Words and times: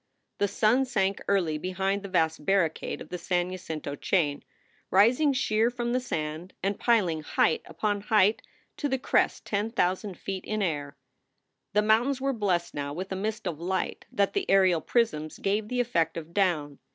The 0.39 0.47
sun 0.47 0.85
sank 0.85 1.21
early 1.27 1.59
behind 1.59 2.01
the 2.01 2.09
vast 2.09 2.43
barricade 2.43 3.01
of 3.01 3.09
the 3.09 3.19
San 3.19 3.51
Jacinto 3.51 3.93
chain, 3.93 4.43
rising 4.89 5.31
sheer 5.31 5.69
from 5.69 5.93
the 5.93 5.99
sand 5.99 6.53
and 6.63 6.79
piling 6.79 7.21
height 7.21 7.61
upon 7.65 8.01
height 8.01 8.41
to 8.77 8.89
the 8.89 8.97
crest 8.97 9.45
ten 9.45 9.69
thousand 9.69 10.17
feet 10.17 10.43
in 10.43 10.63
air. 10.63 10.95
The 11.73 11.83
mountains 11.83 12.19
were 12.19 12.33
blessed 12.33 12.73
now 12.73 12.93
with 12.93 13.11
a 13.11 13.15
mist 13.15 13.45
of 13.47 13.59
light 13.59 14.07
that 14.11 14.33
the 14.33 14.49
aerial 14.49 14.81
prisms 14.81 15.37
gave 15.37 15.67
the 15.67 15.79
effect 15.81 16.17
of 16.17 16.33
down. 16.33 16.79